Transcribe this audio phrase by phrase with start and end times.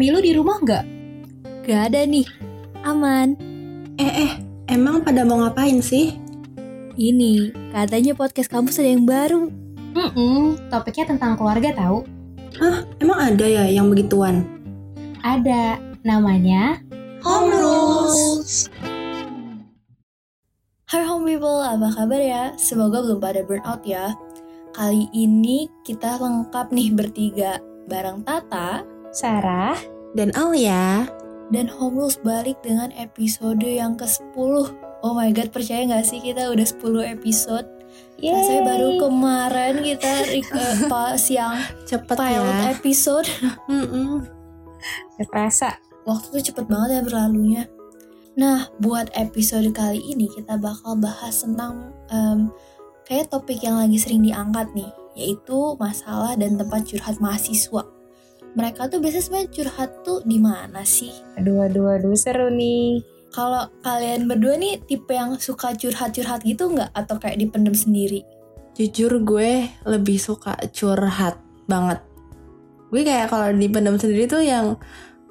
[0.00, 0.84] Mami lu di rumah nggak?
[1.68, 2.24] Gak ada nih.
[2.88, 3.36] Aman.
[4.00, 4.32] Eh eh,
[4.64, 6.16] emang pada mau ngapain sih?
[6.96, 9.52] Ini, katanya podcast kampus ada yang baru.
[9.92, 12.08] Hmm, topiknya tentang keluarga tahu.
[12.56, 14.48] Hah, emang ada ya yang begituan?
[15.20, 16.80] Ada, namanya
[17.20, 18.72] Home Rules.
[20.88, 22.44] Hai home people, apa kabar ya?
[22.56, 24.16] Semoga belum pada burnout ya.
[24.72, 27.60] Kali ini kita lengkap nih bertiga.
[27.84, 29.74] Bareng Tata Sarah.
[30.14, 31.06] Dan Alia.
[31.50, 34.70] dan Home Rules balik dengan episode yang ke-10.
[35.02, 37.66] Oh my god, percaya gak sih kita udah 10 episode?
[38.22, 40.46] Saya baru kemarin kita eh,
[40.92, 41.58] pas yang
[41.90, 42.70] Cepet pilot ya.
[42.70, 43.26] episode.
[45.18, 45.74] Gak terasa.
[46.06, 47.62] Waktu tuh cepet banget ya berlalunya.
[48.38, 52.46] Nah, buat episode kali ini kita bakal bahas tentang em,
[53.10, 54.86] kayak topik yang lagi sering diangkat nih,
[55.18, 57.82] yaitu masalah dan tempat curhat mahasiswa.
[58.58, 61.14] Mereka tuh biasanya sebenarnya curhat tuh di mana sih?
[61.38, 62.98] Aduh, aduh, aduh, seru nih.
[63.30, 66.90] Kalau kalian berdua nih tipe yang suka curhat-curhat gitu nggak?
[66.90, 68.26] Atau kayak dipendem sendiri?
[68.74, 71.38] Jujur gue lebih suka curhat
[71.70, 72.02] banget.
[72.90, 74.74] Gue kayak kalau dipendam sendiri tuh yang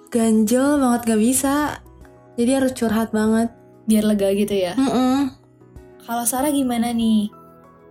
[0.07, 1.55] ganjel banget gak bisa.
[2.39, 3.51] Jadi harus curhat banget.
[3.83, 4.79] Biar lega gitu ya.
[4.79, 5.35] Mm-mm.
[6.07, 7.27] Kalau Sarah gimana nih?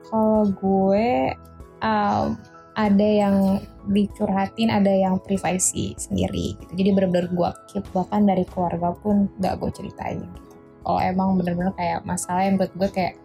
[0.09, 1.37] Kalau gue
[1.85, 2.33] um,
[2.79, 3.59] ada yang
[3.91, 6.55] dicurhatin, ada yang privasi sendiri.
[6.55, 6.73] Gitu.
[6.79, 10.23] Jadi bener-bener gue keep bahkan dari keluarga pun gak gue ceritain.
[10.23, 10.55] Gitu.
[10.87, 13.19] Kalau emang bener-bener kayak masalah yang menurut gue kayak,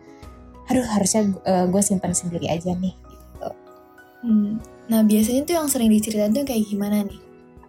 [0.73, 2.97] aduh harusnya uh, gue simpan sendiri aja nih.
[2.97, 3.49] Gitu.
[4.25, 4.57] Hmm.
[4.89, 7.21] Nah biasanya tuh yang sering diceritain tuh kayak gimana nih?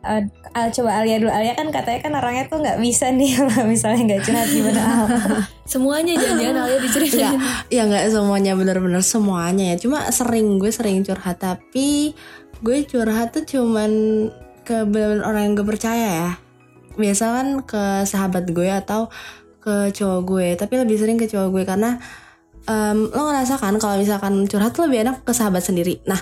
[0.04, 1.32] Al, coba Alia dulu.
[1.32, 5.06] Alia kan katanya kan orangnya tuh nggak bisa nih kalau misalnya nggak curhat gimana Al.
[5.72, 7.40] Semuanya jangan-jangan Alia diceritain.
[7.72, 9.76] Ya nggak semuanya bener-bener semuanya ya.
[9.80, 12.12] Cuma sering gue sering curhat tapi
[12.60, 13.90] gue curhat tuh cuman
[14.64, 16.30] ke bener-bener orang yang gue percaya ya.
[16.94, 19.08] Biasa kan ke sahabat gue atau
[19.64, 20.48] ke cowok gue.
[20.60, 21.96] Tapi lebih sering ke cowok gue karena
[22.68, 26.04] em, lo ngerasa kan kalau misalkan curhat tuh lebih enak ke sahabat sendiri.
[26.04, 26.20] Nah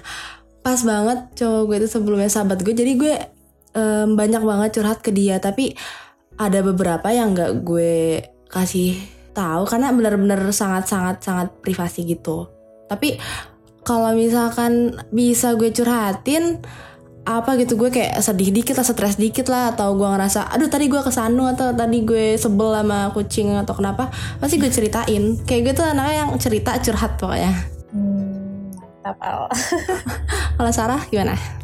[0.62, 2.70] pas banget cowok gue itu sebelumnya sahabat gue.
[2.70, 3.14] Jadi gue
[3.76, 5.36] em, banyak banget curhat ke dia.
[5.42, 5.76] Tapi
[6.36, 8.96] ada beberapa yang nggak gue kasih
[9.32, 12.48] tahu karena benar-benar sangat-sangat sangat privasi gitu.
[12.88, 13.16] Tapi
[13.82, 16.62] kalau misalkan bisa gue curhatin
[17.22, 20.90] apa gitu gue kayak sedih dikit lah, stres dikit lah atau gue ngerasa aduh tadi
[20.90, 24.10] gue kesanu atau tadi gue sebel sama kucing atau kenapa
[24.42, 25.38] pasti gue ceritain.
[25.46, 27.52] Kayak gue tuh anaknya yang cerita curhat pokoknya.
[27.94, 29.46] Hmm, mantap Al.
[30.58, 31.61] Kalau Sarah gimana?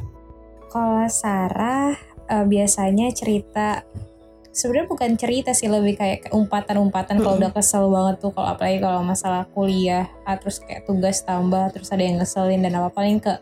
[0.68, 1.96] Kalau Sarah
[2.28, 3.82] eh, biasanya cerita
[4.52, 7.22] sebenarnya bukan cerita sih lebih kayak umpatan-umpatan.
[7.22, 11.70] Kalau udah kesel banget tuh kalau apalagi kalau masalah kuliah ah, terus kayak tugas tambah
[11.70, 13.38] terus ada yang ngeselin dan apa paling ke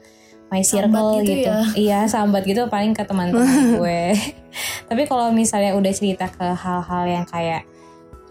[0.47, 1.59] my Sambat circle gitu gitu, ya?
[1.91, 3.51] iya sambat gitu paling ke teman-teman
[3.83, 4.03] gue.
[4.87, 7.67] Tapi kalau misalnya udah cerita ke hal-hal yang kayak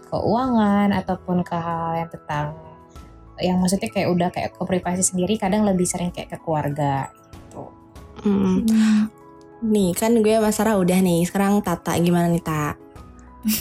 [0.08, 2.54] keuangan ataupun ke hal yang tentang
[3.36, 7.12] yang maksudnya kayak udah kayak ke privasi sendiri kadang lebih sering kayak ke keluarga
[8.26, 9.08] gitu Hmm.
[9.62, 11.24] Nih kan gue sama Sarah udah nih.
[11.24, 12.74] Sekarang Tata gimana nih Tak?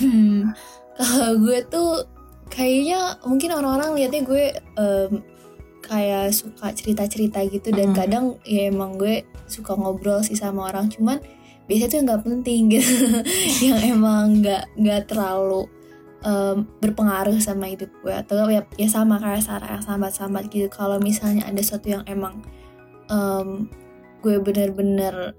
[0.02, 0.52] Hmm,
[0.96, 2.04] Kalau gue tuh
[2.48, 4.46] kayaknya mungkin orang-orang liatnya gue
[4.76, 5.12] em,
[5.82, 7.96] kayak suka cerita-cerita gitu dan Mm.
[7.96, 11.22] kadang ya emang gue suka ngobrol sih sama orang cuman
[11.66, 13.22] biasanya tuh nggak penting gitu
[13.66, 15.70] yang emang nggak nggak terlalu
[16.22, 20.98] em, berpengaruh sama hidup gue atau ya, ya sama kayak Sarah yang sambat-sambat gitu kalau
[20.98, 22.42] misalnya ada sesuatu yang emang
[23.08, 23.70] em,
[24.26, 25.38] gue bener-bener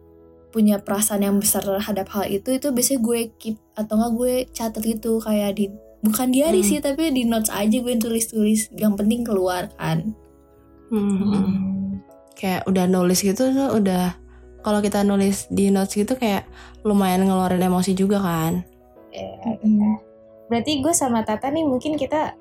[0.54, 4.82] punya perasaan yang besar terhadap hal itu itu biasanya gue keep atau enggak gue catat
[4.86, 5.66] gitu kayak di
[6.00, 6.68] bukan diary Hmm.
[6.70, 10.14] sih tapi di notes aja gue tulis-tulis yang penting keluar kan
[10.86, 11.98] Hmm.
[12.38, 14.14] Kayak udah nulis gitu tuh udah
[14.62, 16.46] kalau kita nulis di notes gitu kayak
[16.86, 18.62] lumayan ngeluarin emosi juga kan.
[19.10, 19.98] Ya, Mm-mm.
[20.46, 22.38] Berarti gue sama Tata nih mungkin kita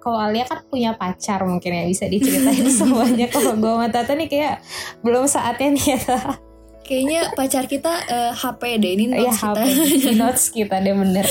[0.00, 3.28] kalau Alia kan punya pacar mungkin ya bisa diceritain semuanya.
[3.28, 4.56] Kalau gue sama Tata nih kayak
[5.04, 6.00] belum saatnya nih ya.
[6.80, 11.26] kayaknya pacar kita eh, HP deh ini Iya notes HP kita notes kita deh bener.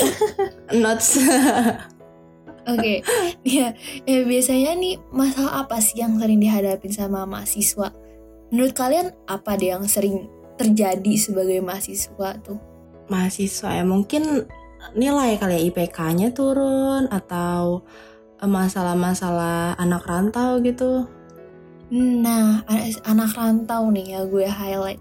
[0.72, 1.08] Notes.
[2.70, 3.02] Oke,
[3.42, 3.72] ya,
[4.04, 7.90] ya biasanya nih masalah apa sih yang sering dihadapin sama mahasiswa?
[8.52, 10.28] Menurut kalian apa deh yang sering
[10.60, 12.60] terjadi sebagai mahasiswa tuh?
[13.08, 14.46] Mahasiswa ya mungkin
[14.92, 17.84] nilai kali ya IPK-nya turun atau
[18.44, 21.04] masalah-masalah anak rantau gitu.
[21.90, 22.62] Nah,
[23.04, 25.00] anak rantau nih ya gue highlight.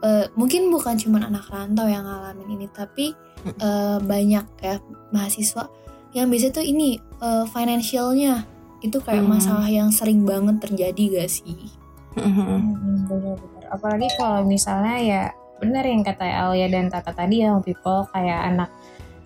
[0.00, 3.12] Eh, mungkin bukan cuma anak rantau yang ngalamin ini, tapi
[3.44, 4.80] eh, banyak ya
[5.12, 5.68] mahasiswa
[6.10, 8.48] yang biasa tuh ini eh, financialnya
[8.80, 9.36] itu kayak Hmm.
[9.36, 11.68] masalah yang sering banget terjadi gak sih?
[12.16, 13.64] Hmm, Bener-bener.
[13.70, 15.22] Apalagi kalau misalnya ya
[15.60, 18.72] benar yang kata Alia dan Tata tadi ya people kayak anak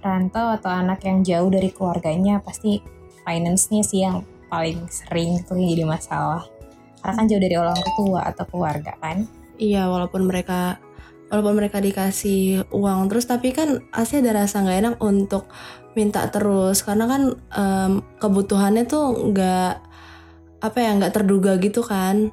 [0.03, 2.83] rantau atau anak yang jauh dari keluarganya pasti
[3.25, 4.23] finance-nya sih yang
[4.53, 6.44] paling sering tuh jadi masalah
[7.03, 10.82] karena kan jauh dari orang tua atau keluarga kan Iya, walaupun mereka
[11.31, 15.47] walaupun mereka dikasih uang terus tapi kan pasti ada rasa nggak enak untuk
[15.94, 17.23] minta terus karena kan
[17.55, 19.75] em, kebutuhannya tuh nggak
[20.65, 22.32] apa ya nggak terduga gitu kan.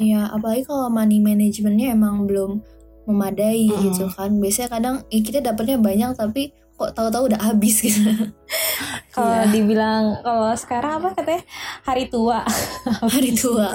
[0.00, 2.64] Iya, apalagi kalau money managementnya emang belum
[3.06, 3.82] memadai Mm-mm.
[3.92, 4.32] gitu kan.
[4.40, 8.04] Biasanya kadang ya kita dapatnya banyak tapi kok tahu-tahu udah habis gitu.
[9.14, 9.48] kalau Iya.
[9.48, 11.42] dibilang kalau sekarang apa katanya
[11.82, 12.44] hari tua
[13.14, 13.72] Hari tua.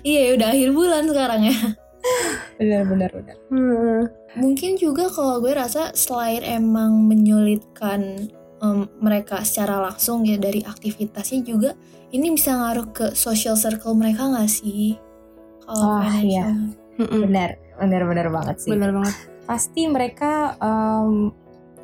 [0.00, 1.58] iya, ya udah akhir bulan sekarang ya.
[2.56, 3.36] benar benar benar
[4.32, 11.42] Mungkin juga kalau gue rasa selain emang menyulitkan em, mereka secara langsung ya dari aktivitasnya
[11.42, 11.74] juga
[12.08, 14.94] ini bisa ngaruh ke social circle mereka nggak sih?
[15.60, 16.24] Kalau Wah, financial.
[16.24, 16.46] iya.
[16.96, 17.20] Mm-mm.
[17.22, 19.14] benar benar benar banget sih Bener banget.
[19.42, 21.32] pasti mereka em,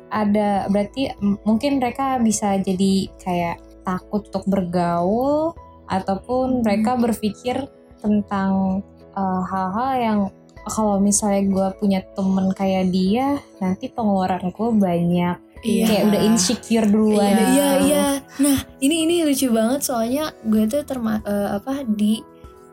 [0.07, 1.11] ada berarti
[1.43, 5.51] mungkin mereka bisa jadi kayak takut untuk bergaul
[5.85, 6.63] ataupun Hmm.
[6.63, 7.67] mereka berpikir
[7.97, 8.81] tentang
[9.11, 10.19] eh, hal-hal yang
[10.63, 15.85] kalau misalnya gue punya temen kayak dia nanti pengeluaran gue banyak Iya.
[15.89, 17.47] kayak udah insecure duluan Iya.
[17.49, 18.05] Iya iya.
[18.37, 22.21] Nah ini ini lucu banget soalnya gue tuh terma eh, apa di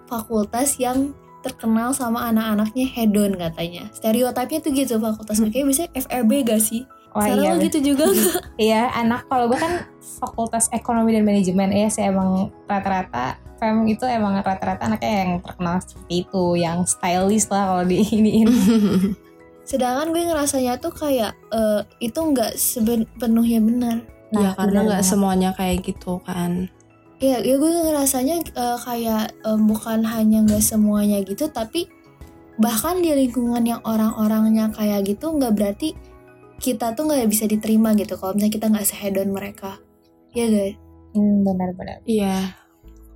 [0.05, 3.89] fakultas yang terkenal sama anak-anaknya hedon katanya.
[3.93, 5.49] Stereotipnya tuh gitu fakultas Hmm.
[5.49, 6.83] mereka biasanya FEB gak sih?
[7.15, 8.05] Wah, Sekarang iya, lo gitu juga?
[8.59, 14.03] Iya, anak kalau gue kan fakultas ekonomi dan manajemen ya sih emang rata-rata fem itu
[14.03, 18.51] emang rata-rata anaknya yang terkenal seperti itu, yang stylish lah kalau di iniin.
[19.71, 23.97] Sedangkan gue ngerasanya tuh kayak eh, itu nggak sepenuhnya benar.
[24.35, 26.67] ya karena nggak semuanya kayak gitu kan.
[27.23, 31.87] Ya, ya gue ngerasanya eh, kayak eh, bukan hanya nggak semuanya gitu, tapi
[32.59, 35.95] bahkan di lingkungan yang orang-orangnya kayak gitu nggak berarti
[36.63, 39.79] kita tuh nggak bisa diterima gitu kalau misalnya kita nggak sehedon mereka.
[40.35, 40.77] Ya guys.
[41.15, 42.03] Hmm, benar-benar.
[42.07, 42.55] Iya.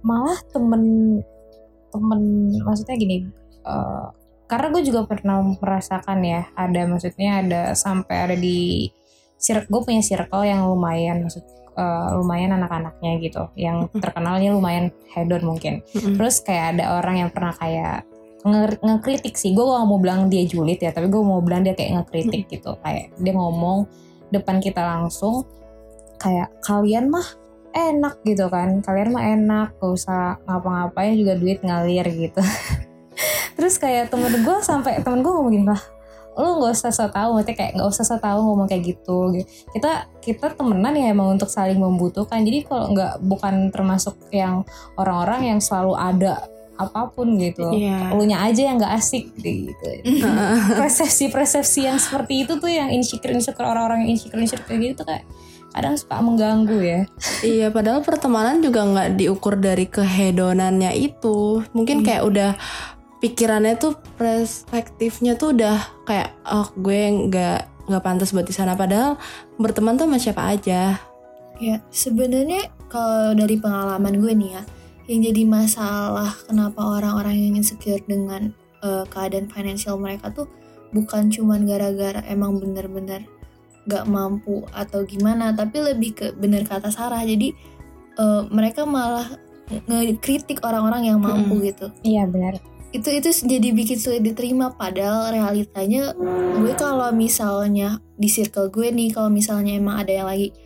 [0.07, 0.83] Malah temen
[1.89, 2.21] temen
[2.63, 3.27] maksudnya gini,
[3.65, 4.07] eh,
[4.47, 8.93] karena gue juga pernah merasakan ya, ada maksudnya ada sampai ada di
[9.41, 11.43] circle gue punya circle yang lumayan maksud
[11.75, 15.81] eh, lumayan anak-anaknya gitu, yang terkenalnya lumayan hedon mungkin.
[15.97, 16.15] Mm-mm.
[16.15, 18.05] Terus kayak ada orang yang pernah kayak
[18.45, 19.55] nge- ngekritik sih.
[19.55, 22.77] Gue gak mau bilang dia julid ya tapi gue mau bilang dia kayak ngekritik gitu.
[22.83, 23.89] Kayak dia ngomong
[24.31, 25.47] depan kita langsung
[26.21, 27.27] kayak kalian mah
[27.75, 28.83] enak gitu kan.
[28.85, 32.43] Kalian mah enak gak usah ngapa-ngapain juga duit ngalir gitu.
[33.57, 35.83] Terus kayak temen gue sampai temen gue ngomong gini lah
[36.39, 39.35] lu nggak usah so tau maksudnya kayak nggak usah so tau ngomong kayak gitu.
[39.75, 42.47] Kita kita temenan ya emang untuk saling membutuhkan.
[42.47, 44.63] Jadi kalau nggak bukan termasuk yang
[44.95, 46.47] orang-orang yang selalu ada
[46.79, 48.15] apa pun gitu Iya.
[48.15, 49.87] Elunya aja yang nggak asik gitu
[50.81, 55.27] persepsi-persepsi yang seperti itu tuh yang insecure insecure orang-orang yang insecure insecure kayak gitu kayak
[55.69, 57.01] kadang suka mengganggu ya
[57.45, 61.63] Iya, padahal pertemanan juga nggak diukur dari kehedonannya itu.
[61.71, 62.51] Mungkin kayak udah
[63.19, 65.77] pikirannya tuh perspektifnya tuh udah
[66.07, 68.75] kayak oh gue nggak nggak pantas buat di sana.
[68.75, 69.19] Padahal
[69.59, 70.99] berteman tuh sama siapa aja.
[71.59, 74.63] Ya, sebenarnya kalau dari pengalaman gue nih ya,
[75.09, 78.53] yang jadi masalah kenapa orang-orang yang insecure dengan
[78.85, 80.47] eh, keadaan finansial mereka tuh
[80.93, 83.25] bukan cuman gara-gara emang bener-bener
[83.89, 87.25] gak mampu atau gimana, tapi lebih ke bener kata Sarah.
[87.25, 87.57] Jadi
[88.21, 91.93] eh, mereka malah ngekritik orang-orang yang mampu gitu.
[92.05, 92.61] Iya benar.
[92.89, 96.17] Itu itu jadi bikin sulit diterima padahal realitanya
[96.57, 100.57] gue kalau misalnya di circle gue nih kalau misalnya emang ada yang lagi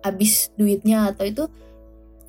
[0.00, 1.44] habis duitnya atau itu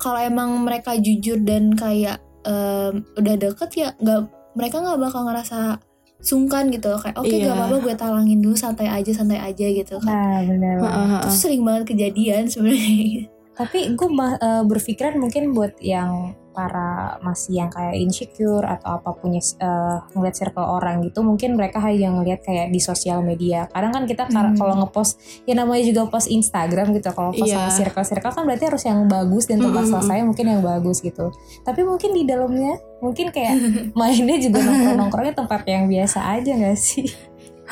[0.00, 4.20] kalau emang mereka jujur dan kayak em, udah deket ya nggak
[4.52, 5.76] mereka nggak bakal ngerasa
[6.18, 7.46] sungkan gitu kayak oke Iya.
[7.46, 11.30] gak apa-apa gue talangin dulu santai aja santai aja gitu kan nah benar heeh.
[11.30, 16.90] sering banget kejadian sebenarnya tapi gue ma- eh, berpikiran mungkin buat yang para
[17.20, 22.10] masih yang kayak insecure atau apa punya eh, ngeliat circle orang gitu mungkin mereka hanya
[22.10, 24.54] ngeliat kayak di sosial media kadang kan kita Hmm.
[24.54, 27.56] kalau ngepost ya namanya juga post Instagram gitu kalau post Iya.
[27.56, 29.92] sama circle circle kan berarti harus yang bagus dan tempat Mm-mm.
[29.92, 31.30] selesai mungkin yang bagus gitu
[31.62, 33.54] tapi mungkin di dalamnya mungkin kayak
[33.98, 37.06] mainnya juga nongkrong nongkrongnya tempat yang biasa aja gak sih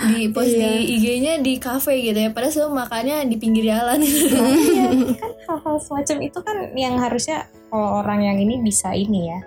[0.06, 0.68] di post Iya.
[0.68, 4.06] di IG-nya di cafe gitu ya padahal semua makannya di pinggir jalan Nah,
[4.70, 9.40] iya kan hal-hal semacam itu kan yang harusnya kalau orang yang ini bisa ini ya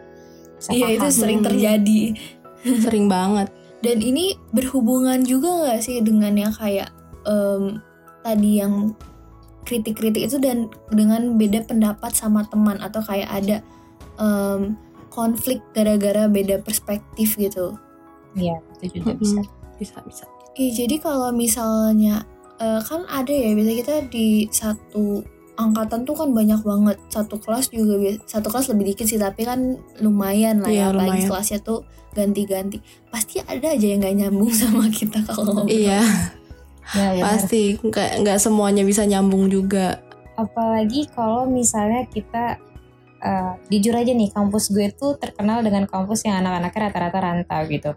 [0.55, 1.47] bisa Iya itu sering Hmm.
[1.47, 2.01] terjadi
[2.61, 3.49] Sering banget.
[3.79, 6.93] dan ini berhubungan juga nggak sih dengan yang kayak
[7.23, 7.81] em,
[8.21, 8.93] tadi yang
[9.61, 13.57] kritik-kritik itu dan dengan beda pendapat sama teman atau kayak ada
[14.17, 14.77] em,
[15.09, 17.73] konflik gara-gara beda perspektif gitu
[18.31, 19.19] Iya, itu juga Mm-mm.
[19.19, 19.41] bisa.
[19.75, 22.27] bisa bisa Iya, jadi kalau misalnya
[22.59, 25.23] eh, kan ada ya biasanya kita di satu
[25.55, 26.97] angkatan tuh kan banyak banget.
[27.07, 27.95] Satu kelas juga
[28.27, 31.29] satu kelas lebih dikit sih tapi kan lumayan lah Iya, ya apalagi lumayan.
[31.31, 31.79] kelasnya tuh
[32.11, 32.77] ganti-ganti.
[33.07, 36.03] Pasti ada aja yang nggak nyambung sama kita kalau iya.
[36.91, 37.23] Ya, benar.
[37.23, 40.03] pasti nggak nggak semuanya bisa nyambung juga.
[40.35, 42.59] Apalagi kalau misalnya kita
[43.23, 47.91] eh, jujur aja nih kampus gue tuh terkenal dengan kampus yang anak-anaknya rata-rata rantau gitu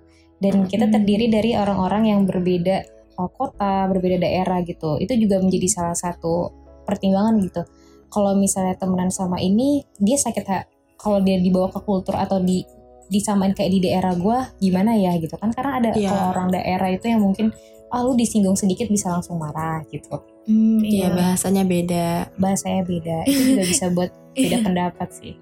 [0.45, 0.93] dan kita Hmm.
[0.93, 2.77] terdiri dari orang-orang yang berbeda
[3.15, 4.99] eh, kota berbeda daerah gitu.
[4.99, 7.63] Itu juga menjadi salah satu pertimbangan gitu.
[8.07, 12.61] Kalau misalnya temenan sama ini dia sakit ha- kalau dia dibawa ke kultur atau di
[13.07, 15.51] disamain kayak di daerah gue gimana ya gitu kan?
[15.51, 16.09] Karena ada Iya.
[16.09, 17.55] kalau orang daerah itu yang mungkin
[17.89, 20.19] ah lu disinggung sedikit bisa langsung marah gitu.
[20.45, 21.15] Hmm, Iya iya.
[21.15, 22.35] bahasanya beda.
[22.35, 23.17] Bahasanya beda.
[23.25, 25.35] Itu juga bisa buat beda pendapat sih.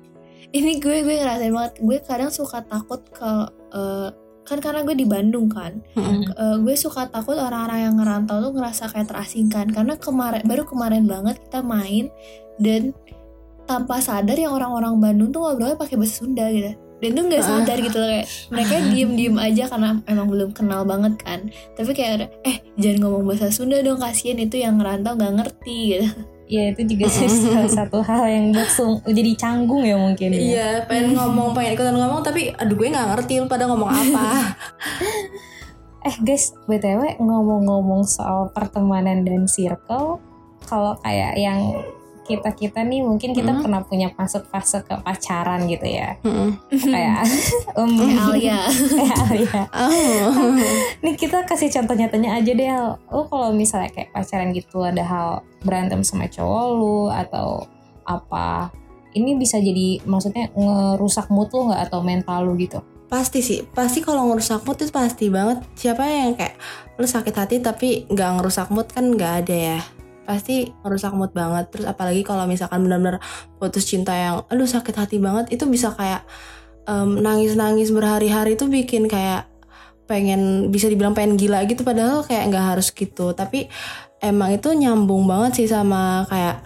[0.50, 1.72] Ini gue gue ngerasain banget.
[1.80, 4.08] Gue kadang suka takut kalau eh,
[4.42, 5.82] kan karena gue di Bandung kan.
[5.94, 6.26] Mm-mm.
[6.34, 9.70] Eh, gue suka takut orang-orang yang ngerantau tuh ngerasa kayak terasingkan.
[9.70, 12.10] Karena kemarin baru kemarin banget kita main
[12.58, 12.90] dan
[13.64, 16.74] tanpa sadar yang orang-orang Bandung tuh ngobrolnya pakai bahasa Sunda gitu.
[17.02, 21.18] Dan tuh nggak sadar gitu loh kayak mereka diem-diem aja karena emang belum kenal banget
[21.18, 21.50] kan.
[21.74, 26.08] Tapi kayak eh jangan ngomong bahasa Sunda dong kasihan itu yang ngerantau nggak ngerti gitu
[26.52, 30.40] ya itu juga sih salah satu hal yang buat sung- jadi canggung ya mungkin ya.
[30.40, 34.26] Iya, pengen ngomong, pengen ikutan ngomong, tapi aduh gue nggak ngerti lu pada ngomong apa.
[36.02, 40.18] Eh guys, btw ngomong-ngomong soal pertemanan dan circle,
[40.66, 41.78] kalau kayak yang
[42.22, 43.62] kita kita nih mungkin kita Hmm.
[43.66, 46.54] pernah punya masuk fase ke pacaran gitu ya, Mm-mm.
[46.70, 47.26] kayak
[47.78, 49.62] um, kayak Alia kayak Alia.
[49.74, 50.54] Oh.
[51.02, 52.96] Nih kita kasih contoh nyatanya aja deh, Al.
[53.10, 55.28] Lu kalau misalnya kayak pacaran gitu ada hal
[55.60, 57.66] berantem sama cowok lu atau
[58.02, 58.70] apa,
[59.12, 62.80] ini bisa jadi maksudnya ngerusak mood lu nggak atau mental lu gitu?
[63.06, 65.60] Pasti sih, pasti kalau ngerusak mood itu pasti banget.
[65.76, 66.56] Siapa yang kayak
[66.96, 69.78] lu sakit hati tapi nggak ngerusak mood kan nggak ada ya.
[70.24, 71.68] Pasti ngerusak mood banget.
[71.72, 73.18] Terus apalagi kalau misalkan benar-benar
[73.58, 76.24] putus cinta yang aduh sakit hati banget itu bisa kayak
[77.22, 79.46] nangis-nangis berhari-hari itu bikin kayak
[80.10, 83.70] pengen bisa dibilang pengen gila gitu padahal kayak nggak harus gitu tapi
[84.18, 86.58] emang itu nyambung banget sih sama kayak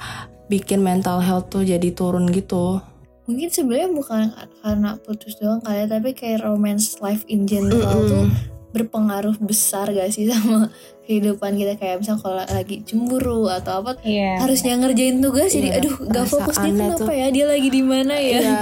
[0.48, 2.80] bikin mental health tuh jadi turun gitu
[3.28, 4.22] mungkin sebenarnya bukan
[4.62, 8.10] karena putus doang kali ya, tapi kayak romance life in general Mm-mm.
[8.10, 8.24] tuh
[8.76, 10.68] berpengaruh besar gak sih sama
[11.02, 11.74] kehidupan kita?
[11.74, 14.38] Kayak misalnya kalau lagi cemburu atau apa Iya.
[14.38, 17.08] harusnya ngerjain tugas jadi Iya, aduh gak fokus dia kenapa tuh.
[17.10, 17.26] ya?
[17.28, 18.38] Dia lagi di mana ya?
[18.38, 18.60] Ya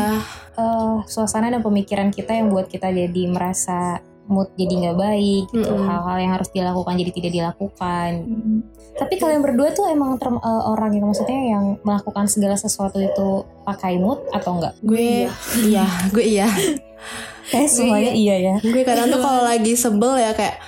[0.55, 5.69] eh, suasana dan pemikiran kita yang buat kita jadi merasa mood jadi nggak baik gitu.
[5.69, 5.85] Mm-mm.
[5.85, 8.11] hal-hal yang harus dilakukan jadi tidak dilakukan.
[8.25, 8.59] Mm.
[8.95, 13.29] tapi kalian berdua tuh emang term- eh, orang yang maksudnya yang melakukan segala sesuatu itu
[13.63, 14.79] pakai mood atau enggak?
[14.81, 15.27] Gue
[15.61, 16.47] iya gue iya
[17.51, 18.37] kayak semuanya iya.
[18.41, 18.55] ya.
[18.61, 20.61] Gue kadang tuh kalau lagi sebel ya kayak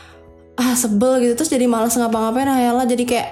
[0.57, 1.33] ah sebel gitu.
[1.39, 3.29] Terus jadi malas ngapa-ngapain ah yalah jadi kayak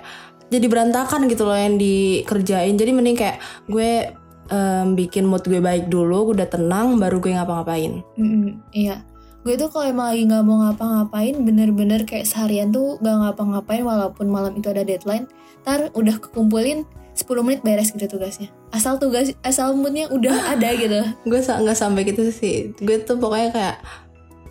[0.53, 2.75] jadi berantakan gitu loh yang dikerjain.
[2.77, 4.13] Jadi mending kayak gue
[4.53, 8.05] em, bikin mood gue baik dulu gue udah tenang baru gue ngapa-ngapain.
[8.17, 9.01] Mm-mm, iya.
[9.45, 14.33] Gue tuh kalau emang lagi nggak mau ngapa-ngapain bener-bener kayak seharian tuh gak ngapa-ngapain walaupun
[14.33, 15.29] malam itu ada deadline
[15.65, 16.85] ntar udah kekumpulin
[17.15, 18.51] 10 menit beres gitu tugasnya.
[18.69, 21.01] Asal tugas asal moodnya udah ada gitu.
[21.23, 22.75] Gue sa- nggak sampai gitu sih.
[22.77, 23.77] Gue tuh pokoknya kayak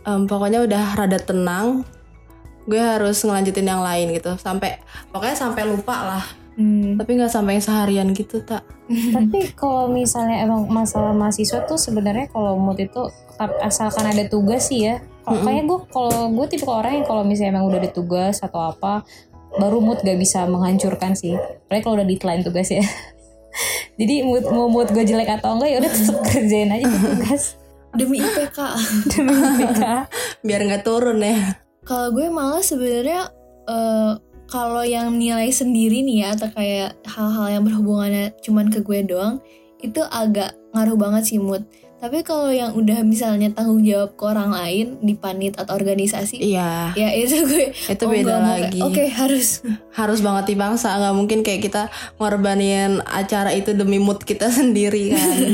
[0.03, 1.84] em, pokoknya udah rada tenang.
[2.63, 4.34] Gue harus ngelanjutin yang lain gitu.
[4.38, 4.79] Sampai
[5.10, 6.25] pokoknya sampai lupa lah.
[6.53, 7.01] Hmm.
[7.01, 12.62] tapi nggak sampai seharian gitu tak tapi kalau misalnya emang masalah mahasiswa tuh sebenarnya kalau
[12.62, 13.10] mood itu
[13.58, 15.01] asalkan ada tugas sih ya.
[15.25, 15.46] Kalo- Mm-mm.
[15.50, 19.01] kayaknya gue kalau gue tipe orang yang kalau misalnya emang udah ada tugas atau apa
[19.57, 21.38] baru mood gak bisa menghancurkan sih.
[21.38, 22.83] Apalagi kalau udah deadline tugas ya.
[24.00, 27.43] Jadi mood mau mood gue jelek atau enggak ya udah tetap kerjain aja tugas.
[28.00, 28.57] Demi IPK
[29.13, 30.10] demi IPK.
[30.41, 31.62] biar nggak turun ya.
[31.86, 33.29] Kalau gue malah sebenarnya
[33.69, 34.17] eh,
[34.50, 39.38] kalau yang nilai sendiri nih ya atau kayak hal-hal yang berhubungannya cuman ke gue doang
[39.81, 41.65] itu agak ngaruh banget sih mood
[42.03, 46.91] tapi kalau yang udah misalnya tanggung jawab ke orang lain di panit atau organisasi iya.
[47.00, 48.83] ya itu gue itu oh, beda lagi.
[48.83, 49.63] oke harus.
[49.95, 51.88] Harus banget dipaksa nggak mungkin kayak kita
[52.19, 55.38] ngorbanin acara itu demi mood kita sendiri kan.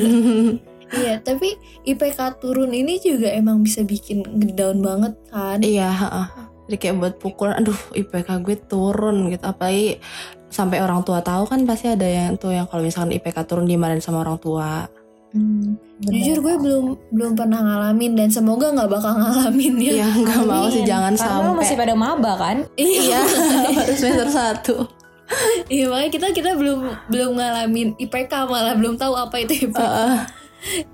[0.90, 1.54] Iya tapi
[1.86, 4.26] IPK turun ini juga emang bisa bikin
[4.58, 5.62] down banget kan.
[5.62, 6.28] Iya heeh.
[6.66, 9.46] jadi kayak buat pukulan aduh IPK gue turun gitu.
[9.46, 10.02] Apalagi
[10.50, 14.02] sampai orang tua tahu kan pasti ada yang tuh yang kalau misalkan IPK turun dimarahin
[14.02, 14.90] sama orang tua
[15.30, 16.14] Hmm, Bener.
[16.26, 16.84] jujur gue belum
[17.14, 21.38] belum pernah ngalamin dan semoga nggak bakal ngalamin ya Iya nggak mau sih jangan Karena
[21.46, 23.22] sampai masih pada maba kan iya
[23.78, 24.76] baru semester satu
[25.70, 29.78] Iya makanya kita kita belum belum ngalamin IPK malah belum tahu apa itu IPK.
[29.78, 30.14] Heeh.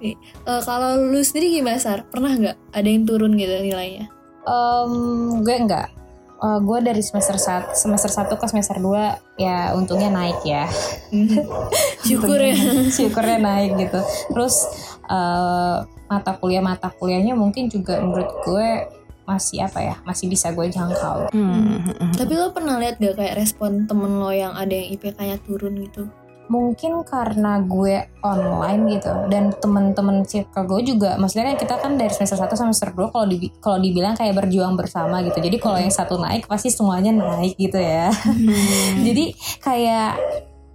[0.03, 2.03] Nih, eh, kalau lu sendiri gimana Sar?
[2.11, 4.11] Pernah nggak ada yang turun gitu nilainya?
[4.43, 4.91] Em,
[5.39, 5.87] gue enggak
[6.35, 10.67] Eh, gue dari semester 1 semester 1 ke semester 2 ya untungnya naik ya.
[12.07, 12.55] syukur ya
[12.91, 13.99] Syukurnya naik gitu.
[14.35, 14.55] Terus
[15.07, 15.77] eh,
[16.11, 18.67] mata kuliah mata kuliahnya mungkin juga menurut gue
[19.25, 21.33] masih apa ya masih bisa gue jangkau.
[21.33, 21.81] Hmm.
[22.13, 26.05] tapi lo pernah lihat gak kayak respon temen lo yang ada yang IPK-nya turun gitu
[26.45, 32.13] Mungkin karena gue online gitu dan temen-temen circle gue juga maksudnya kan kita kan dari
[32.13, 35.41] semester 1 sampai semester 2 kalau di, kalau dibilang kayak berjuang bersama gitu.
[35.41, 38.13] Jadi kalau yang satu naik pasti semuanya naik gitu ya.
[39.07, 40.21] Jadi kayak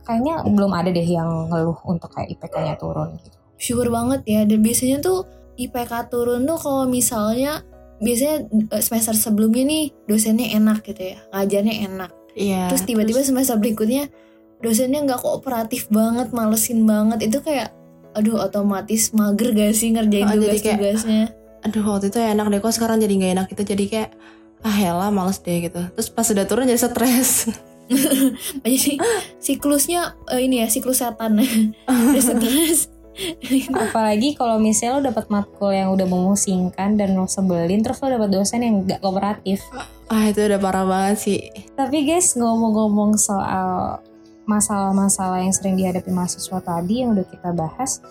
[0.03, 3.37] kayaknya belum ada deh yang ngeluh untuk kayak IPK-nya turun gitu.
[3.61, 5.23] syukur banget ya dan biasanya tuh
[5.55, 7.63] IPK turun tuh kalau misalnya
[8.01, 12.71] biasanya eh, semester sebelumnya nih dosennya enak gitu ya ngajarnya enak Iya.
[12.71, 14.09] terus tiba-tiba semester berikutnya
[14.61, 17.29] dosennya nggak kooperatif banget malesin banget.
[17.33, 17.73] Itu kayak
[18.11, 21.31] aduh otomatis mager gak sih ngerjain Oh, tugas-tugasnya?
[21.61, 23.63] aduh waktu itu enak deh kok sekarang jadi nggak enak gitu.
[23.77, 24.11] Jadi kayak
[24.61, 25.81] ah ya males deh gitu.
[25.97, 27.49] Terus pas udah turun jadi stres.
[28.63, 29.03] Jadi
[29.43, 31.43] siklusnya eh, ini ya siklus setan.
[31.91, 32.87] Udah stres.
[33.75, 38.31] Apalagi kalau misalnya lo dapat matkul yang udah memusingkan dan lo sebelin terus lo dapat
[38.31, 39.59] dosen yang gak kooperatif.
[40.07, 41.41] ah itu udah parah banget sih.
[41.75, 43.99] Tapi guys ngomong-ngomong soal
[44.51, 48.03] masalah-masalah yang sering dihadapi mahasiswa tadi yang udah kita bahas,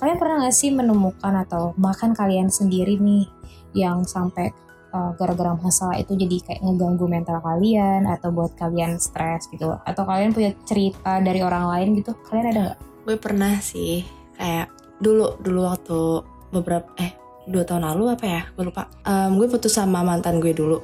[0.00, 3.28] kalian pernah gak sih menemukan atau bahkan kalian sendiri nih
[3.76, 4.48] yang sampai
[4.96, 9.76] uh, gara-gara masalah itu jadi kayak ngeganggu mental kalian atau buat kalian stres gitu?
[9.84, 12.80] Atau kalian punya cerita dari orang lain gitu kalian ada nggak?
[13.04, 14.00] gue pernah sih
[14.40, 16.00] kayak dulu dulu waktu
[16.48, 17.12] beberapa eh
[17.44, 18.42] dua tahun lalu apa ya?
[18.56, 18.88] Gue lupa.
[19.04, 20.80] Em, gue putus sama mantan gue dulu.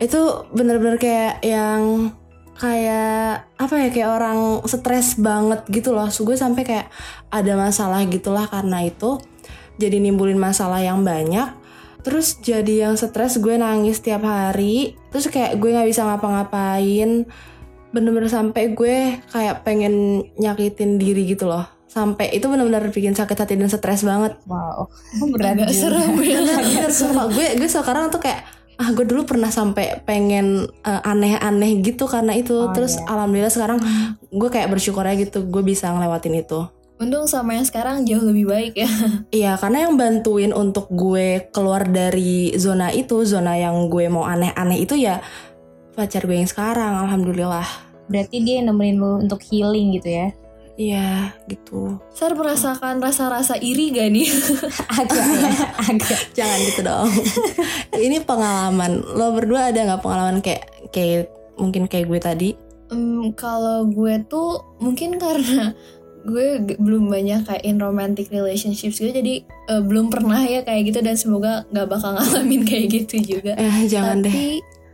[0.00, 2.08] Itu bener-bener kayak yang
[2.60, 6.12] kayak apa ya kayak orang stres banget gitu loh.
[6.12, 6.92] So, gue sampai kayak
[7.32, 9.16] ada masalah gitulah karena itu.
[9.80, 11.56] Jadi nimbulin masalah yang banyak.
[12.04, 15.00] Terus jadi yang stres gue nangis tiap hari.
[15.08, 17.24] Terus kayak gue nggak bisa ngapa-ngapain.
[17.96, 21.64] Bener-bener sampai gue kayak pengen nyakitin diri gitu loh.
[21.90, 24.36] Sampai itu bener-bener bikin sakit hati dan stres banget.
[24.46, 24.86] Wow,
[25.32, 26.92] berat serem Bener,
[27.34, 32.32] gue gue sekarang tuh kayak ah gue dulu pernah sampai pengen eh, aneh-aneh gitu karena
[32.32, 33.04] itu Oh, terus iya.
[33.12, 33.78] alhamdulillah sekarang
[34.32, 36.64] gue kayak bersyukur aja gitu gue bisa ngelewatin itu
[36.96, 38.90] untung sama yang sekarang jauh lebih baik ya
[39.40, 44.84] Iya, karena yang bantuin untuk gue keluar dari zona itu, zona yang gue mau aneh-aneh
[44.84, 45.20] itu ya
[45.92, 47.64] pacar gue yang sekarang, alhamdulillah.
[48.04, 50.28] Berarti dia yang nemenin lu untuk healing gitu ya?
[50.80, 52.00] Iya, gitu.
[52.08, 54.28] Sar merasakan rasa-rasa iri gak nih
[54.96, 56.20] agak ya, agak.
[56.32, 57.08] Jangan gitu dong.
[58.08, 59.04] Ini pengalaman.
[59.12, 62.50] Lo berdua ada nggak pengalaman kayak kayak mungkin kayak gue tadi?
[62.88, 65.76] Hmm, kalau gue tuh mungkin karena
[66.20, 71.00] gue belum banyak kayak in romantic relationships gitu jadi eh, belum pernah ya kayak gitu
[71.00, 74.28] dan semoga nggak bakal ngalamin kayak gitu juga Eh, jangan deh.
[74.28, 74.48] tapi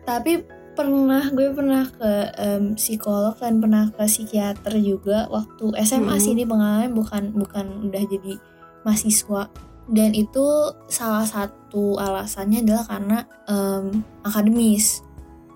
[0.07, 0.33] tapi
[0.77, 6.21] pernah gue pernah ke em, psikolog dan pernah ke psikiater juga waktu SMA Mhm.
[6.21, 8.37] sih ini pengalaman bukan bukan udah jadi
[8.85, 9.49] mahasiswa
[9.89, 10.45] dan itu
[10.87, 13.85] salah satu alasannya adalah karena em,
[14.23, 15.01] akademis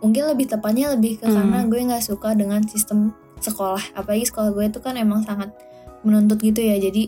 [0.00, 1.36] mungkin lebih tepatnya lebih ke Hmm.
[1.36, 5.52] karena gue nggak suka dengan sistem sekolah apalagi sekolah gue itu kan emang sangat
[6.00, 7.06] menuntut gitu ya jadi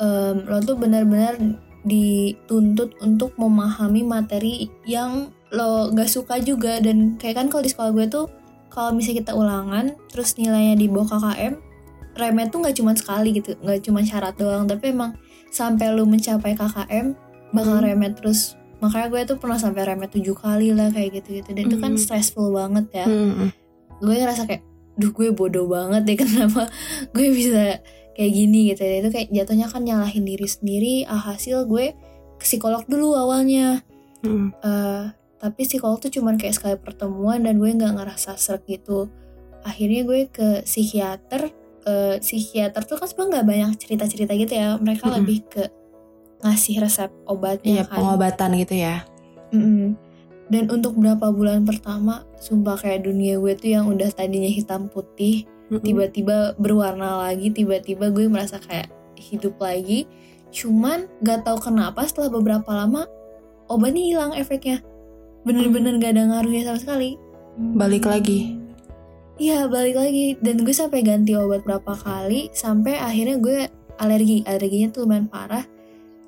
[0.00, 1.36] em, lo tuh benar-benar
[1.82, 6.78] dituntut untuk memahami materi yang lo gak suka juga.
[6.78, 8.26] Dan kayak kan kalau di sekolah gue tuh
[8.68, 11.54] kalau misalnya kita ulangan terus nilainya di bawah KKM
[12.10, 14.66] remet tuh nggak cuma sekali gitu nggak cuma syarat doang.
[14.66, 15.14] Tapi emang
[15.50, 17.06] sampai lu mencapai KKM
[17.50, 17.86] bakal Hmm.
[17.86, 18.54] remet terus.
[18.78, 21.92] Makanya gue tuh pernah sampai remet tujuh kali lah kayak gitu gitu dan itu kan
[21.92, 22.00] Hmm.
[22.00, 23.06] stressful banget ya.
[23.06, 23.50] Hmm,
[23.98, 24.62] gue ngerasa kayak
[24.96, 26.70] duh gue bodoh banget deh kenapa
[27.10, 27.82] gue bisa
[28.14, 28.80] kayak gini gitu.
[28.80, 30.94] Itu kayak jatuhnya kan nyalahin diri sendiri.
[31.04, 31.92] Alhasil gue
[32.38, 33.82] ke psikolog dulu awalnya.
[34.22, 34.52] Hmm.
[34.60, 35.04] Eh,
[35.40, 39.08] tapi psikolog tuh cuman kayak sekali pertemuan dan gue nggak ngerasa serak gitu
[39.64, 45.08] akhirnya gue ke psikiater Eh, psikiater tuh kan sebenarnya nggak banyak cerita-cerita gitu ya mereka
[45.08, 45.16] Mm-mm.
[45.16, 45.64] lebih ke
[46.44, 48.96] ngasih resep obatnya Iya, kan pengobatan gitu ya.
[49.48, 49.96] Mm-mm.
[50.52, 55.46] Dan untuk berapa bulan pertama, sumpah kayak dunia gue tuh yang udah tadinya hitam putih,
[55.70, 60.10] tiba-tiba berwarna lagi, tiba-tiba gue merasa kayak hidup lagi.
[60.50, 63.06] Cuman gak tahu kenapa setelah beberapa lama
[63.70, 64.82] obatnya hilang efeknya.
[65.44, 67.10] Bener-bener gak ada ngaruhnya sama sekali.
[67.56, 68.60] Balik lagi.
[69.40, 70.36] Iya balik lagi.
[70.36, 73.58] Dan gue sampai ganti obat berapa kali sampai akhirnya gue
[73.96, 74.44] alergi.
[74.44, 75.64] Alerginya tuh lumayan parah.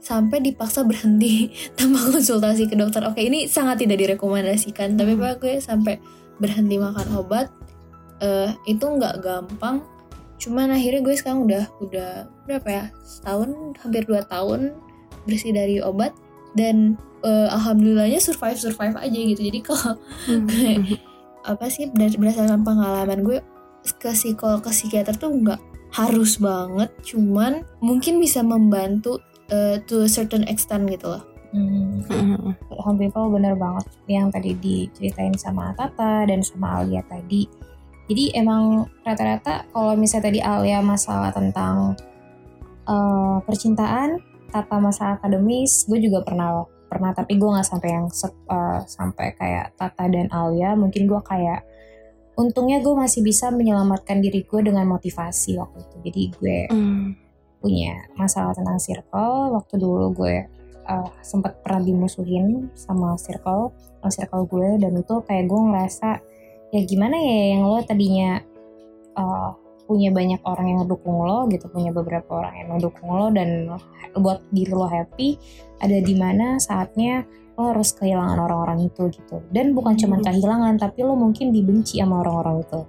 [0.00, 3.04] Sampai dipaksa berhenti tanpa konsultasi ke dokter.
[3.04, 4.96] Oke ini sangat tidak direkomendasikan.
[4.96, 5.22] Tapi Hmm.
[5.28, 6.00] pak gue sampai
[6.40, 7.52] berhenti makan obat.
[8.24, 9.84] Eh itu nggak gampang.
[10.40, 12.10] Cuman akhirnya gue sekarang udah udah
[12.48, 12.84] berapa ya?
[13.04, 14.72] Setahun hampir dua tahun
[15.28, 16.16] bersih dari obat
[16.58, 19.94] dan eh, alhamdulillahnya survive survive aja gitu jadi kalau
[20.28, 20.84] Hmm.
[21.42, 23.38] apa sih dari berdasarkan pengalaman gue
[23.98, 25.58] ke psikolog ke psikiater tuh nggak
[25.92, 29.18] harus banget cuman mungkin bisa membantu
[29.50, 32.00] eh, to a certain extent gitu loh Hmm.
[32.08, 32.56] Hmm.
[32.80, 37.44] Home people bener banget yang tadi diceritain sama Tata dan sama Alia tadi.
[38.08, 41.92] Jadi emang rata-rata kalau misalnya tadi Alia masalah tentang
[42.88, 44.16] eh, percintaan,
[44.52, 49.72] Tata masalah akademis, gue juga pernah pernah tapi gue nggak sampai yang eh, sampai kayak
[49.80, 50.76] Tata dan Alia.
[50.76, 51.64] Mungkin gue kayak
[52.36, 55.96] untungnya gue masih bisa menyelamatkan diri gue dengan motivasi waktu itu.
[56.04, 57.16] Jadi gue Hmm.
[57.62, 60.44] punya masalah tentang circle waktu dulu gue
[60.86, 63.70] uh, sempat pernah dimusuhin sama circle
[64.02, 66.10] sama circle gue dan itu kayak gue ngerasa
[66.74, 68.42] ya gimana ya yang lo tadinya
[69.14, 69.54] uh,
[69.92, 73.68] punya banyak orang yang ngedukung lo gitu punya beberapa orang yang ngedukung lo dan
[74.16, 75.36] buat diri lo happy
[75.84, 77.28] ada di mana saatnya
[77.60, 79.44] lo harus kehilangan orang-orang itu gitu.
[79.52, 80.24] Dan bukan cuma Hmm.
[80.32, 82.80] kehilangan tapi lo mungkin dibenci sama orang-orang itu.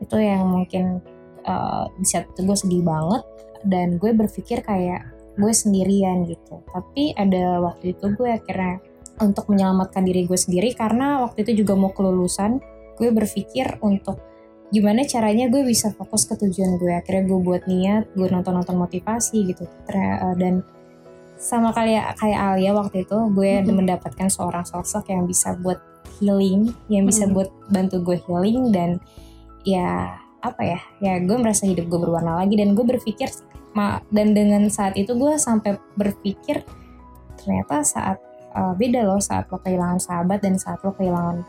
[0.00, 1.04] Itu yang mungkin
[1.44, 3.22] uh, di saat itu gue sedih banget
[3.68, 5.04] dan gue berpikir kayak
[5.36, 6.64] gue sendirian gitu.
[6.72, 8.80] Tapi ada waktu itu gue akhirnya
[9.20, 12.62] untuk menyelamatkan diri gue sendiri karena waktu itu juga mau kelulusan
[12.96, 14.18] gue berpikir untuk
[14.68, 19.48] gimana caranya gue bisa fokus ke tujuan gue akhirnya gue buat niat gue nonton-nonton motivasi
[19.48, 20.60] gitu uh, dan
[21.38, 23.72] sama kayak kayak Alia waktu itu gue Mhm.
[23.72, 25.80] mendapatkan seorang sosok yang bisa buat
[26.18, 27.32] healing yang bisa Mhm.
[27.32, 29.00] buat bantu gue healing dan
[29.64, 33.30] ya apa ya ya gue merasa hidup gue berwarna lagi dan gue berpikir
[34.10, 36.66] dan dengan saat itu gue sampai berpikir
[37.38, 38.18] ternyata saat
[38.58, 41.46] uh, beda loh saat lo kehilangan sahabat dan saat lo kehilangan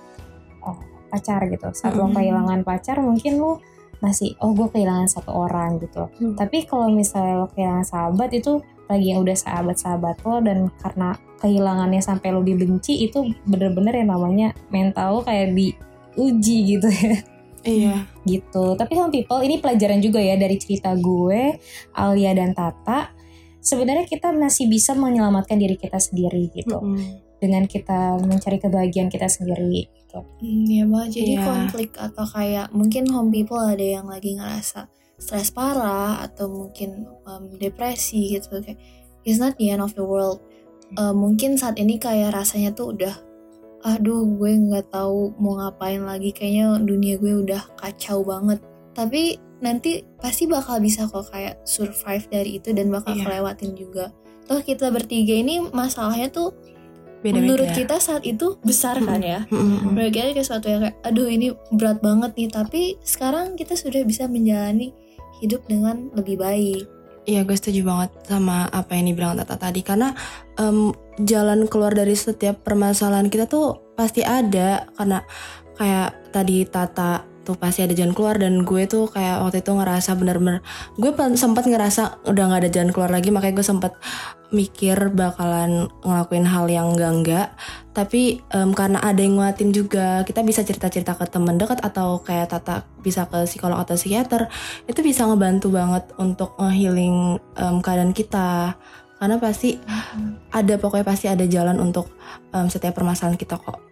[0.62, 0.78] uh,
[1.10, 2.16] pacar gitu saat lo Mhm.
[2.16, 3.60] kehilangan pacar mungkin lo
[4.00, 6.34] masih oh gue kehilangan satu orang gitu Hmm.
[6.34, 12.00] tapi kalau misalnya lo kehilangan sahabat itu lagi yang udah sahabat-sahabat lo dan karena kehilangannya
[12.00, 17.18] sampai lo dibenci itu bener-bener yang namanya mental lo kayak diuji gitu ya
[17.60, 18.08] Iya.
[18.24, 18.72] gitu.
[18.74, 21.60] Tapi some people ini pelajaran juga ya dari cerita gue,
[21.92, 23.12] Alia dan Tata.
[23.60, 26.80] Sebenarnya kita masih bisa menyelamatkan diri kita sendiri gitu.
[26.80, 27.20] Hmm.
[27.40, 30.20] Dengan kita mencari kebahagiaan kita sendiri gitu.
[30.44, 31.06] Hmm, ya Mbak.
[31.08, 31.46] Jadi Iya.
[31.48, 37.52] konflik atau kayak mungkin home people ada yang lagi ngerasa stres parah atau mungkin um,
[37.56, 38.80] depresi gitu kayak
[39.24, 40.40] it's not the end of the world.
[40.96, 43.16] Uh, mungkin saat ini kayak rasanya tuh udah
[43.80, 48.60] aduh gue nggak tahu mau ngapain lagi kayaknya dunia gue udah kacau banget.
[48.92, 53.24] Tapi nanti pasti bakal bisa kok kayak survive dari itu dan bakal Iya.
[53.24, 54.12] kelewatin juga.
[54.48, 56.52] Toh kita bertiga ini masalahnya tuh
[57.20, 57.40] Beda-beda.
[57.44, 59.44] menurut kita saat itu besar kan ya?
[59.52, 59.92] Hmm.
[59.92, 62.50] menurut kita kayak sesuatu yang kayak aduh ini berat banget nih.
[62.50, 64.96] Tapi sekarang kita sudah bisa menjalani
[65.44, 66.88] hidup dengan lebih baik.
[67.30, 69.86] Iya gue setuju banget sama apa yang dibilang Tata tadi.
[69.86, 70.16] Karena
[70.58, 70.90] em,
[71.22, 74.90] jalan keluar dari setiap permasalahan kita tuh pasti ada.
[74.98, 75.22] Karena
[75.78, 78.38] kayak tadi Tata tuh pasti ada jalan keluar.
[78.38, 80.62] Dan gue tuh kayak waktu itu ngerasa bener-bener
[81.02, 83.34] gue sempat ngerasa udah nggak ada jalan keluar lagi.
[83.34, 83.98] Makanya gue sempat
[84.50, 87.54] mikir bakalan ngelakuin hal yang enggak-enggak
[87.94, 92.50] tapi em, karena ada yang nguatin juga kita bisa cerita-cerita ke teman dekat atau kayak
[92.50, 94.50] Tata bisa ke psikolog atau psikiater
[94.90, 98.80] itu bisa ngebantu banget untuk nge-healing em, keadaan kita.
[99.20, 99.76] Karena pasti
[100.56, 102.08] ada pokoknya pasti ada jalan untuk
[102.56, 103.89] em, setiap permasalahan kita kok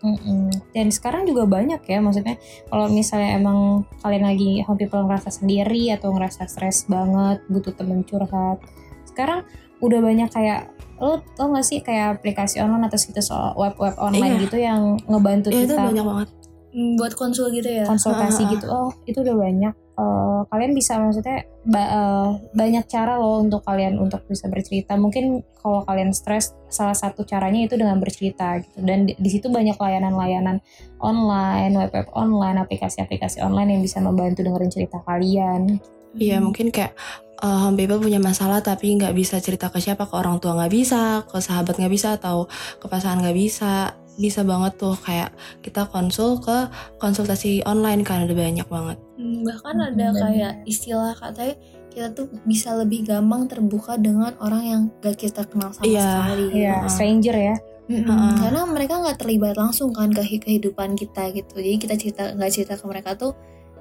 [0.00, 0.48] Mm-mm.
[0.72, 2.40] Dan sekarang juga banyak ya, maksudnya
[2.72, 8.00] kalau misalnya emang kalian lagi home people ngerasa sendiri atau ngerasa stres banget, butuh temen
[8.08, 8.64] curhat.
[9.04, 9.44] Sekarang
[9.84, 14.44] udah banyak kayak lo tau gak sih kayak aplikasi online atau situs web-web online Iya.
[14.44, 16.28] gitu yang ngebantu ya itu kita banyak banget
[16.70, 18.66] Hmm, buat konsul gitu ya konsultasi ah, gitu.
[18.70, 19.74] Oh, itu udah banyak.
[20.00, 24.96] Eh, kalian bisa maksudnya ba- eh, banyak cara loh untuk kalian untuk bisa bercerita.
[24.96, 28.80] Mungkin kalau kalian stres, salah satu caranya itu dengan bercerita gitu.
[28.80, 30.64] Dan di, di situ banyak layanan-layanan
[31.04, 35.76] online, web-web online, aplikasi-aplikasi online yang bisa membantu dengerin cerita kalian.
[36.16, 36.96] Iya mungkin kayak
[37.38, 41.22] uh, people punya masalah tapi nggak bisa cerita ke siapa ke orang tua nggak bisa
[41.22, 42.50] ke sahabat nggak bisa atau
[42.82, 48.34] ke pasangan nggak bisa bisa banget tuh kayak kita konsul ke konsultasi online kan ada
[48.34, 50.20] banyak banget Hmm, bahkan Hmm, ada bener.
[50.20, 51.56] kayak istilah katanya
[51.88, 56.44] kita tuh bisa lebih gampang terbuka dengan orang yang gak kita kenal sama Iya, sekali
[56.54, 56.86] Iya, Ah.
[56.86, 57.56] stranger ya.
[57.90, 58.06] Mm-mm.
[58.06, 58.38] Ah.
[58.38, 62.78] karena mereka nggak terlibat langsung kan ke kehidupan kita gitu jadi kita cerita nggak cerita
[62.78, 63.34] ke mereka tuh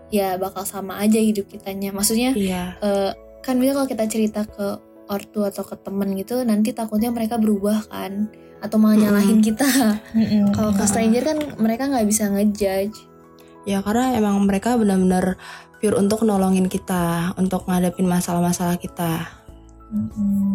[0.10, 4.82] ya bakal sama aja hidup kitanya maksudnya iya eh, kan bilang kalau kita cerita ke
[5.06, 9.68] ortu atau ke temen gitu nanti takutnya mereka berubah kan atau malah nyalahin kita.
[10.56, 13.08] Kalau ke stranger kan mereka nggak bisa ngejudge.
[13.68, 15.40] Ya karena emang mereka benar-benar
[15.80, 19.28] pure untuk nolongin kita untuk ngadepin masalah-masalah kita.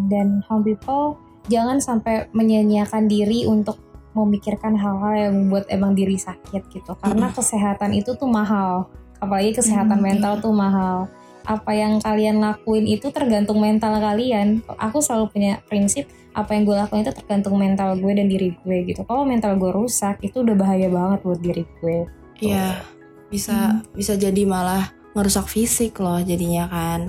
[0.09, 1.17] Dan home people
[1.49, 3.81] jangan sampai menyia-nyiakan diri untuk
[4.15, 6.95] memikirkan hal-hal yang membuat emang diri sakit gitu.
[6.95, 8.87] Karena kesehatan itu tuh mahal.
[9.19, 11.11] Apalagi kesehatan Hmm, mental tuh mahal.
[11.45, 14.63] Apa yang kalian lakuin itu tergantung mental kalian.
[14.79, 18.77] Aku selalu punya prinsip apa yang gue lakuin itu tergantung mental gue dan diri gue
[18.91, 19.07] gitu.
[19.07, 21.97] Kalau mental gue rusak itu udah bahaya banget buat diri gue.
[22.43, 22.83] Iya,
[23.31, 27.07] bisa bisa jadi malah ngerusak fisik loh jadinya kan.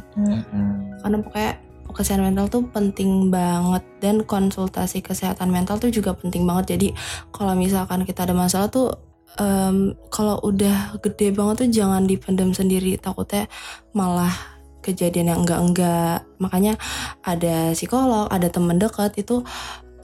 [1.02, 1.52] Karena pokoknya
[1.90, 3.82] kesehatan mental tuh penting banget.
[3.98, 6.78] Dan konsultasi kesehatan mental tuh juga penting banget.
[6.78, 6.88] Jadi
[7.34, 8.94] kalau misalkan kita ada masalah tuh
[9.42, 12.94] em, kalau udah gede banget tuh jangan dipendam sendiri.
[12.94, 13.50] Takutnya
[13.90, 14.55] malah
[14.86, 16.22] kejadian yang enggak-enggak.
[16.38, 16.78] Makanya
[17.26, 19.42] ada psikolog, ada teman dekat itu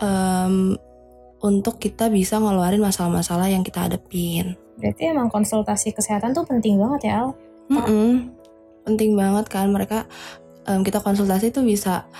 [0.02, 0.74] em,
[1.42, 4.58] untuk kita bisa ngeluarin masalah-masalah yang kita hadepin.
[4.82, 7.38] berarti emang konsultasi kesehatan tuh penting banget ya Al
[7.70, 8.34] Mm-mm.
[8.82, 10.10] penting banget kan mereka
[10.66, 12.10] em, kita konsultasi tuh bisa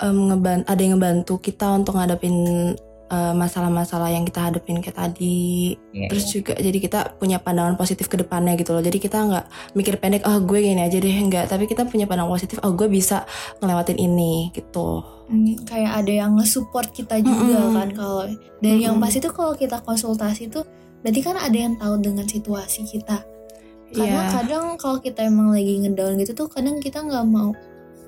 [0.00, 2.34] ngeban ada yang ngebantu kita untuk ngadepin
[3.10, 8.06] eh, masalah-masalah yang kita hadepin kayak tadi Iya, terus juga jadi kita punya pandangan positif
[8.06, 11.50] ke depannya gitu loh jadi kita nggak mikir pendek oh gue gini aja deh enggak
[11.50, 13.26] tapi kita punya pandangan positif oh gue bisa
[13.58, 17.74] ngelewatin ini gitu Hmm, kayak ada yang nge-support kita juga Mm-mm.
[17.78, 18.26] kan kalau
[18.58, 19.04] dan yang Mm-mm.
[19.06, 20.66] pasti tuh kalau kita konsultasi tuh
[21.02, 23.22] berarti kan ada yang tahu dengan situasi kita
[23.90, 24.30] karena Iya.
[24.34, 27.54] kadang kalau kita emang lagi ngedown gitu tuh kadang kita nggak mau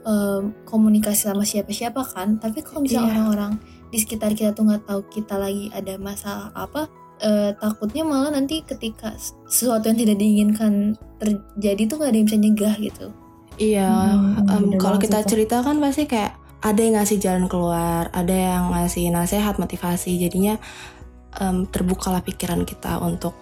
[0.03, 3.15] em, komunikasi sama siapa-siapa kan tapi kalau misalnya Iya.
[3.23, 3.53] orang-orang
[3.93, 6.89] di sekitar kita tuh nggak tahu kita lagi ada masalah apa
[7.21, 9.13] eh, takutnya malah nanti ketika
[9.47, 13.07] sesuatu yang tidak diinginkan terjadi tuh nggak ada yang bisa nyegah gitu
[13.61, 18.33] Iya, Hmm, bener kalau kita cerita kan pasti kayak ada yang ngasih jalan keluar, ada
[18.33, 20.17] yang ngasih nasihat, motivasi.
[20.17, 20.57] Jadinya
[21.37, 23.37] em, terbukalah pikiran kita untuk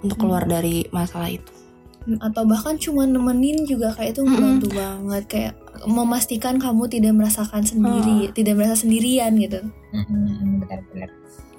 [0.00, 0.24] untuk Hmm.
[0.24, 1.52] keluar dari masalah itu.
[2.02, 5.24] Hmm, atau bahkan cuma nemenin juga kayak itu membantu banget.
[5.30, 5.52] Kayak
[5.86, 9.60] memastikan kamu tidak merasakan sendiri tidak merasa sendirian gitu.
[9.90, 11.10] Benar-benar.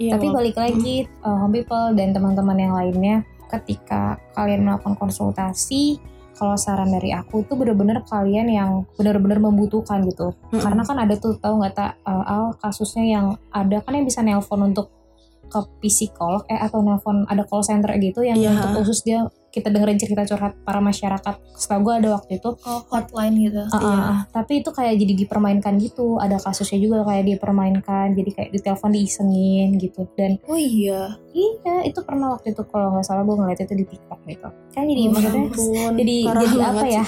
[0.02, 3.16] Iya, Tapi balik lagi uh, home people dan teman-teman yang lainnya
[3.52, 6.02] ketika kalian melakukan konsultasi
[6.34, 10.34] kalau saran dari aku itu bener-bener kalian yang bener-bener membutuhkan gitu.
[10.50, 10.66] Mm-mm.
[10.66, 14.26] karena kan ada tuh tahu nggak tak uh, al kasusnya yang ada kan yang bisa
[14.26, 14.90] nelpon untuk
[15.46, 18.58] ke psikolog eh atau nelpon ada call center gitu yang Iya.
[18.58, 21.38] untuk khusus dia kita dengerin cerita curhat para masyarakat.
[21.54, 23.62] Setahu gue ada waktu itu oh hotline gitu.
[23.70, 24.20] Ah, ah, ah.
[24.34, 26.18] tapi itu kayak jadi dipermainkan gitu.
[26.18, 28.18] Ada kasusnya juga kayak dipermainkan.
[28.18, 30.10] Jadi kayak ditelepon diisengin gitu.
[30.18, 31.22] Dan oh iya.
[31.38, 32.66] iya itu pernah waktu itu.
[32.66, 34.50] Kalau nggak salah gue ngeliat itu di tiktok gitu.
[34.74, 37.04] Kan jadi Oh, maksudnya ampun, jadi parah jadi apa ya?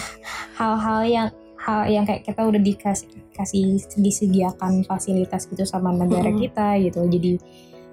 [0.61, 1.27] hal-hal yang
[1.65, 6.41] hal yang kayak kita udah dikasih kasih disediakan fasilitas gitu sama negara Mm-mm.
[6.45, 7.01] kita gitu.
[7.09, 7.41] Jadi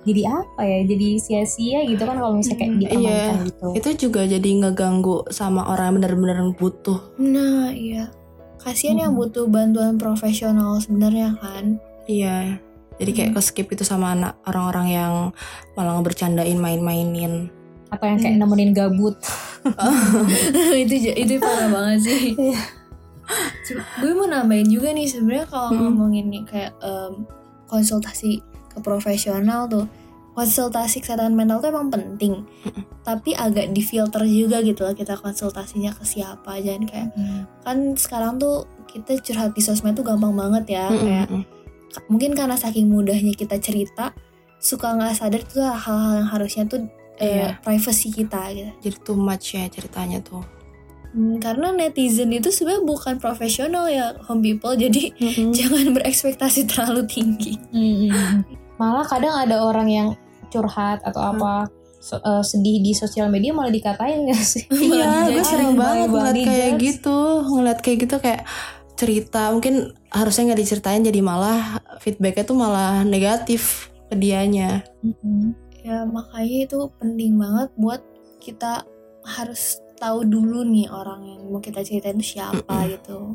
[0.02, 3.46] jadi apa ya jadi sia-sia gitu kan kalau misalnya kayak Mm, dipermainkan iya.
[3.46, 6.98] gitu Itu juga jadi ngeganggu sama orang yang benar-benar butuh.
[7.16, 8.10] nah iya
[8.58, 9.22] kasihan yang Mm-mm.
[9.26, 12.58] butuh bantuan profesional sebenarnya kan Iya.
[12.92, 13.36] Jadi kayak Hmm.
[13.36, 15.12] ke skip itu sama anak orang-orang yang
[15.72, 17.50] malah ngebercandain main-mainin.
[17.88, 18.40] atau yang kayak Mm.
[18.40, 19.16] nemenin gabut
[20.82, 22.60] itu itu parah banget sih Iya.
[23.98, 25.82] Gue mau nambahin juga nih sebenarnya kalau Mm-mm.
[25.88, 27.22] ngomongin nih kayak em,
[27.66, 28.40] konsultasi
[28.72, 29.84] ke profesional tuh
[30.32, 32.40] konsultasi kesehatan mental tuh emang penting.
[32.64, 32.84] Mm-mm.
[33.04, 37.08] tapi agak difilter juga gitu loh kita konsultasinya ke siapa jangan kayak
[37.60, 41.28] kan sekarang tuh kita curhat di sosmed tuh gampang banget ya Mm-mm, kayak
[42.08, 44.16] mungkin karena saking mudahnya kita cerita
[44.56, 46.80] suka nggak sadar tuh hal-hal yang harusnya tuh
[47.18, 47.60] eh, Iya.
[47.60, 48.70] privacy kita gitu.
[48.80, 50.40] Jadi too much ya ceritanya tuh.
[51.12, 54.72] Hmm, karena netizen itu sebenarnya bukan profesional ya home people.
[54.72, 55.12] Jadi
[55.58, 57.52] jangan berekspektasi terlalu tinggi
[58.82, 60.08] malah kadang ada orang yang
[60.48, 61.38] curhat atau Hmm.
[61.38, 61.52] apa
[61.96, 65.46] so- eh, sedih di sosial media malah dikatain gak sih Iya, gue dijudge.
[65.46, 68.42] sering banget ngeliat kayak gitu, ngeliat kayak gitu kayak
[68.92, 69.74] cerita mungkin
[70.08, 73.62] harusnya nggak diceritain jadi malah feedbacknya tuh malah negatif
[74.06, 74.82] ke dianya.
[75.00, 75.54] Mm-mm.
[75.82, 78.02] ya makanya itu penting banget buat
[78.38, 78.86] kita
[79.24, 79.62] harus
[79.96, 83.34] tahu dulu nih orang yang mau kita ceritain itu siapa gitu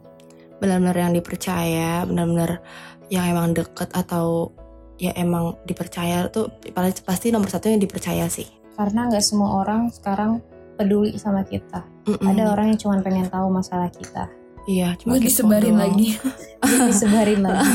[0.58, 2.64] Benar-benar yang dipercaya, benar-benar
[3.08, 4.50] yang emang deket atau
[4.98, 8.46] ya emang dipercaya tuh paling pasti nomor satu yang dipercaya sih.
[8.74, 10.42] karena nggak semua orang sekarang
[10.74, 12.22] peduli sama kita Mm-mm.
[12.24, 14.30] ada orang yang cuma pengen tahu masalah kita
[14.68, 15.82] Iya, cuma gue kepo disebarin doang.
[15.88, 16.08] lagi
[16.60, 17.72] Jadi disebarin lagi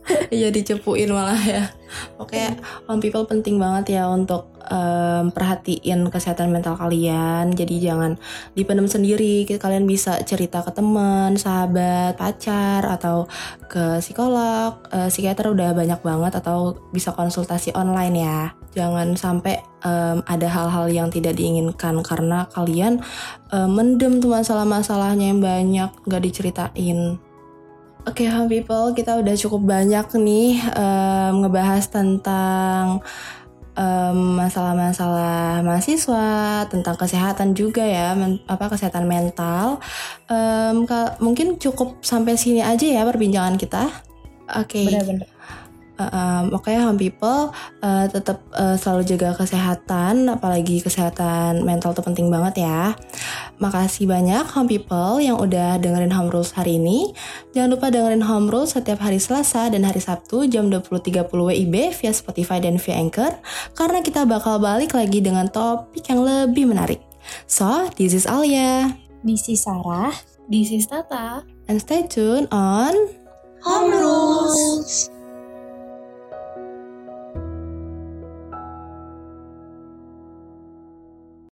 [0.34, 1.64] Iya dicepuin malah ya.
[2.18, 2.42] Oke,
[2.86, 7.50] on people penting banget ya untuk em, perhatiin kesehatan mental kalian.
[7.54, 8.18] Jadi jangan
[8.54, 9.46] dipendam sendiri.
[9.46, 13.26] Kalian bisa cerita ke teman, sahabat, pacar, atau
[13.66, 18.40] ke psikolog, eh, psikiater udah banyak banget atau bisa konsultasi online ya.
[18.72, 23.00] Jangan sampai em, ada hal-hal yang tidak diinginkan karena kalian
[23.52, 27.20] em, mendem tuh masalah-masalahnya yang banyak nggak diceritain.
[28.02, 32.98] Oke, home people, kita udah cukup banyak nih em, ngebahas tentang
[34.36, 39.80] masalah-masalah mahasiswa, tentang kesehatan juga ya, men- apa kesehatan mental.
[40.28, 43.88] Em, ka- mungkin cukup sampai sini aja ya perbincangan kita.
[44.60, 44.84] Oke.
[44.84, 45.31] Bener-bener.
[46.00, 47.52] Um, Oke, home people
[47.84, 52.96] uh, tetap uh, selalu jaga kesehatan, apalagi kesehatan mental itu penting banget ya.
[53.60, 57.12] Makasih banyak home people yang udah dengerin Home Rules hari ini.
[57.52, 62.12] Jangan lupa dengerin Home Rules setiap hari Selasa dan hari Sabtu jam 20.30 WIB via
[62.12, 63.38] Spotify dan via Anchor
[63.76, 66.98] karena kita bakal balik lagi dengan topik yang lebih menarik.
[67.46, 68.90] So, this is Alia
[69.22, 70.10] This is Sarah.
[70.50, 71.46] This is Tata.
[71.68, 72.92] and stay tuned on
[73.62, 75.06] Home rules.